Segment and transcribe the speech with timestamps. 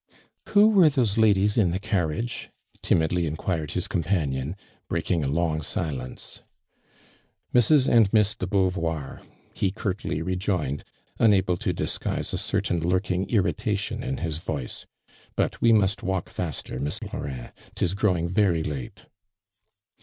[0.49, 2.49] "Who were those ladies in the carriage?"
[2.81, 4.55] timidly inquired his compainion,
[4.89, 6.41] breaking a long silence.
[7.53, 7.87] "Mrs.
[7.87, 10.83] and Mias d© Beauvoii," he curtly rejoined,
[11.19, 14.87] unable to disguise a certain lurk ing irritation in his voice.
[15.35, 17.51] "But wo must walk faster, Miss Laurin.
[17.75, 19.05] 'Tis growing very late."